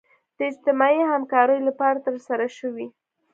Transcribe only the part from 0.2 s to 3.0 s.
د اجتماعي همکاریو لپاره ترسره شوي.